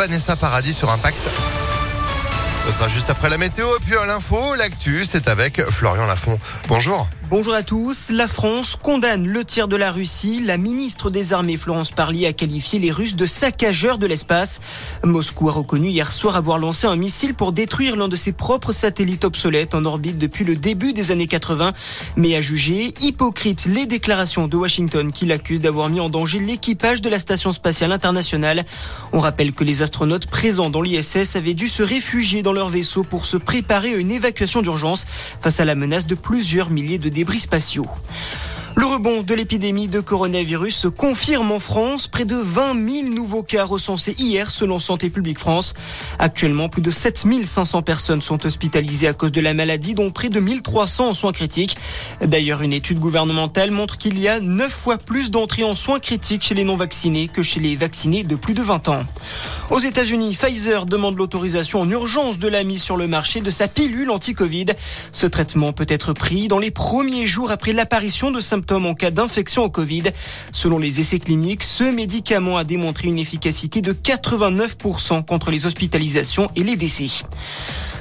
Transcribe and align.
Vanessa 0.00 0.34
Paradis 0.34 0.72
sur 0.72 0.90
Impact. 0.90 1.28
Ce 2.64 2.72
sera 2.72 2.88
juste 2.88 3.10
après 3.10 3.28
la 3.28 3.36
météo 3.36 3.66
puis 3.84 3.98
à 3.98 4.06
l'info, 4.06 4.54
l'actu, 4.54 5.04
c'est 5.04 5.28
avec 5.28 5.60
Florian 5.70 6.06
Lafont. 6.06 6.38
Bonjour. 6.68 7.06
Bonjour 7.30 7.54
à 7.54 7.62
tous. 7.62 8.10
La 8.10 8.26
France 8.26 8.74
condamne 8.74 9.24
le 9.24 9.44
tir 9.44 9.68
de 9.68 9.76
la 9.76 9.92
Russie. 9.92 10.40
La 10.44 10.56
ministre 10.56 11.10
des 11.10 11.32
Armées, 11.32 11.56
Florence 11.56 11.92
Parly, 11.92 12.26
a 12.26 12.32
qualifié 12.32 12.80
les 12.80 12.90
Russes 12.90 13.14
de 13.14 13.24
saccageurs 13.24 13.98
de 13.98 14.08
l'espace. 14.08 14.60
Moscou 15.04 15.48
a 15.48 15.52
reconnu 15.52 15.90
hier 15.90 16.10
soir 16.10 16.34
avoir 16.34 16.58
lancé 16.58 16.88
un 16.88 16.96
missile 16.96 17.34
pour 17.34 17.52
détruire 17.52 17.94
l'un 17.94 18.08
de 18.08 18.16
ses 18.16 18.32
propres 18.32 18.72
satellites 18.72 19.24
obsolètes 19.24 19.76
en 19.76 19.84
orbite 19.84 20.18
depuis 20.18 20.44
le 20.44 20.56
début 20.56 20.92
des 20.92 21.12
années 21.12 21.28
80, 21.28 21.72
mais 22.16 22.34
a 22.34 22.40
jugé 22.40 22.92
hypocrite 23.00 23.66
les 23.66 23.86
déclarations 23.86 24.48
de 24.48 24.56
Washington 24.56 25.12
qui 25.12 25.24
l'accuse 25.24 25.60
d'avoir 25.60 25.88
mis 25.88 26.00
en 26.00 26.08
danger 26.08 26.40
l'équipage 26.40 27.00
de 27.00 27.08
la 27.08 27.20
station 27.20 27.52
spatiale 27.52 27.92
internationale. 27.92 28.64
On 29.12 29.20
rappelle 29.20 29.52
que 29.52 29.62
les 29.62 29.82
astronautes 29.82 30.26
présents 30.26 30.68
dans 30.68 30.82
l'ISS 30.82 31.36
avaient 31.36 31.54
dû 31.54 31.68
se 31.68 31.84
réfugier 31.84 32.42
dans 32.42 32.52
leur 32.52 32.70
vaisseau 32.70 33.04
pour 33.04 33.24
se 33.24 33.36
préparer 33.36 33.94
à 33.94 33.98
une 33.98 34.10
évacuation 34.10 34.62
d'urgence 34.62 35.06
face 35.40 35.60
à 35.60 35.64
la 35.64 35.76
menace 35.76 36.08
de 36.08 36.16
plusieurs 36.16 36.70
milliers 36.70 36.98
de 36.98 37.19
débris 37.20 37.40
spatiaux. 37.40 37.86
Le 38.80 38.86
rebond 38.86 39.20
de 39.20 39.34
l'épidémie 39.34 39.88
de 39.88 40.00
coronavirus 40.00 40.74
se 40.74 40.88
confirme 40.88 41.52
en 41.52 41.58
France. 41.58 42.08
Près 42.08 42.24
de 42.24 42.34
20 42.34 42.88
000 42.88 43.08
nouveaux 43.10 43.42
cas 43.42 43.64
recensés 43.64 44.14
hier 44.16 44.50
selon 44.50 44.78
Santé 44.78 45.10
publique 45.10 45.38
France. 45.38 45.74
Actuellement, 46.18 46.70
plus 46.70 46.80
de 46.80 46.88
7 46.88 47.26
500 47.44 47.82
personnes 47.82 48.22
sont 48.22 48.46
hospitalisées 48.46 49.06
à 49.06 49.12
cause 49.12 49.32
de 49.32 49.42
la 49.42 49.52
maladie, 49.52 49.92
dont 49.92 50.10
près 50.10 50.30
de 50.30 50.40
1300 50.40 51.08
en 51.10 51.12
soins 51.12 51.32
critiques. 51.32 51.76
D'ailleurs, 52.24 52.62
une 52.62 52.72
étude 52.72 52.98
gouvernementale 52.98 53.70
montre 53.70 53.98
qu'il 53.98 54.18
y 54.18 54.28
a 54.28 54.40
9 54.40 54.72
fois 54.72 54.96
plus 54.96 55.30
d'entrées 55.30 55.64
en 55.64 55.74
soins 55.74 56.00
critiques 56.00 56.44
chez 56.44 56.54
les 56.54 56.64
non-vaccinés 56.64 57.28
que 57.28 57.42
chez 57.42 57.60
les 57.60 57.76
vaccinés 57.76 58.24
de 58.24 58.34
plus 58.34 58.54
de 58.54 58.62
20 58.62 58.88
ans. 58.88 59.04
Aux 59.68 59.78
États-Unis, 59.78 60.34
Pfizer 60.34 60.86
demande 60.86 61.18
l'autorisation 61.18 61.82
en 61.82 61.90
urgence 61.90 62.38
de 62.38 62.48
la 62.48 62.64
mise 62.64 62.82
sur 62.82 62.96
le 62.96 63.06
marché 63.06 63.42
de 63.42 63.50
sa 63.50 63.68
pilule 63.68 64.10
anti-Covid. 64.10 64.66
Ce 65.12 65.26
traitement 65.26 65.74
peut 65.74 65.86
être 65.86 66.14
pris 66.14 66.48
dans 66.48 66.58
les 66.58 66.70
premiers 66.70 67.26
jours 67.26 67.50
après 67.50 67.72
l'apparition 67.72 68.30
de 68.30 68.40
symptômes 68.40 68.69
en 68.76 68.94
cas 68.94 69.10
d'infection 69.10 69.64
au 69.64 69.70
Covid. 69.70 70.04
Selon 70.52 70.78
les 70.78 71.00
essais 71.00 71.18
cliniques, 71.18 71.64
ce 71.64 71.84
médicament 71.84 72.56
a 72.56 72.64
démontré 72.64 73.08
une 73.08 73.18
efficacité 73.18 73.80
de 73.80 73.92
89% 73.92 75.24
contre 75.24 75.50
les 75.50 75.66
hospitalisations 75.66 76.50
et 76.56 76.62
les 76.62 76.76
décès. 76.76 77.24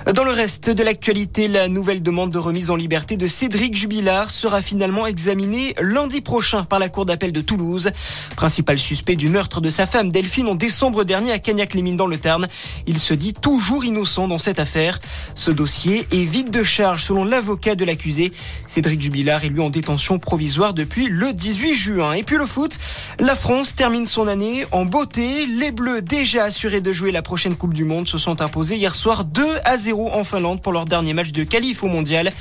Dans 0.05 0.23
le 0.23 0.31
reste 0.31 0.69
de 0.69 0.81
l'actualité, 0.81 1.49
la 1.49 1.67
nouvelle 1.67 2.01
demande 2.01 2.31
de 2.31 2.37
remise 2.37 2.71
en 2.71 2.77
liberté 2.77 3.17
de 3.17 3.27
Cédric 3.27 3.75
Jubilard 3.75 4.31
sera 4.31 4.61
finalement 4.61 5.05
examinée 5.05 5.75
lundi 5.81 6.21
prochain 6.21 6.63
par 6.63 6.79
la 6.79 6.87
Cour 6.87 7.05
d'appel 7.05 7.33
de 7.33 7.41
Toulouse. 7.41 7.91
Principal 8.37 8.79
suspect 8.79 9.17
du 9.17 9.27
meurtre 9.27 9.59
de 9.59 9.69
sa 9.69 9.85
femme 9.85 10.09
Delphine 10.09 10.47
en 10.47 10.55
décembre 10.55 11.03
dernier 11.03 11.33
à 11.33 11.39
Cagnac-les-Mines 11.39 11.97
dans 11.97 12.07
le 12.07 12.17
Tarn. 12.17 12.47
Il 12.87 12.97
se 12.97 13.13
dit 13.13 13.33
toujours 13.33 13.83
innocent 13.83 14.29
dans 14.29 14.37
cette 14.37 14.59
affaire. 14.59 15.01
Ce 15.35 15.51
dossier 15.51 16.07
est 16.11 16.23
vide 16.23 16.49
de 16.49 16.63
charge 16.63 17.03
selon 17.03 17.25
l'avocat 17.25 17.75
de 17.75 17.83
l'accusé. 17.83 18.31
Cédric 18.67 19.01
Jubilard 19.01 19.43
est 19.43 19.49
lui 19.49 19.61
en 19.61 19.69
détention 19.69 20.17
provisoire 20.17 20.73
depuis 20.73 21.07
le 21.07 21.33
18 21.33 21.75
juin. 21.75 22.13
Et 22.13 22.23
puis 22.23 22.37
le 22.37 22.45
foot, 22.45 22.79
la 23.19 23.35
France 23.35 23.75
termine 23.75 24.05
son 24.05 24.29
année 24.29 24.65
en 24.71 24.85
beauté. 24.85 25.45
Les 25.45 25.71
Bleus 25.71 26.01
déjà 26.01 26.45
assurés 26.45 26.81
de 26.81 26.93
jouer 26.93 27.11
la 27.11 27.21
prochaine 27.21 27.57
Coupe 27.57 27.73
du 27.73 27.83
Monde 27.83 28.07
se 28.07 28.17
sont 28.17 28.41
imposés 28.41 28.77
hier 28.77 28.95
soir 28.95 29.25
2 29.25 29.45
à 29.65 29.77
0 29.77 29.88
en 29.93 30.23
Finlande 30.23 30.61
pour 30.61 30.71
leur 30.71 30.85
dernier 30.85 31.13
match 31.13 31.31
de 31.31 31.43
qualif 31.43 31.83
au 31.83 31.87
mondial. 31.87 32.31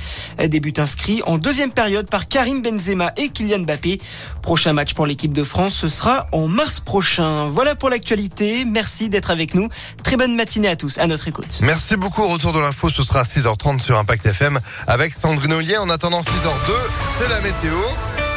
Début 0.47 0.73
inscrit 0.77 1.21
en 1.25 1.37
deuxième 1.37 1.71
période 1.71 2.09
par 2.09 2.27
Karim 2.27 2.61
Benzema 2.61 3.11
et 3.17 3.29
Kylian 3.29 3.59
Mbappé. 3.59 3.99
Prochain 4.41 4.73
match 4.73 4.93
pour 4.93 5.05
l'équipe 5.05 5.33
de 5.33 5.43
France, 5.43 5.75
ce 5.75 5.89
sera 5.89 6.27
en 6.31 6.47
mars 6.47 6.79
prochain. 6.79 7.49
Voilà 7.49 7.75
pour 7.75 7.89
l'actualité. 7.89 8.65
Merci 8.65 9.09
d'être 9.09 9.31
avec 9.31 9.53
nous. 9.53 9.69
Très 10.03 10.17
bonne 10.17 10.35
matinée 10.35 10.67
à 10.67 10.75
tous. 10.75 10.97
À 10.97 11.07
notre 11.07 11.27
écoute. 11.27 11.59
Merci 11.61 11.97
beaucoup. 11.97 12.27
Retour 12.27 12.53
de 12.53 12.59
l'info, 12.59 12.89
ce 12.89 13.03
sera 13.03 13.21
à 13.21 13.23
6h30 13.23 13.79
sur 13.79 13.97
Impact 13.97 14.25
FM 14.25 14.59
avec 14.87 15.13
Sandrine 15.13 15.53
Ollier. 15.53 15.77
En 15.77 15.89
attendant 15.89 16.21
6h02, 16.21 16.71
c'est 17.19 17.29
la 17.29 17.41
météo. 17.41 18.28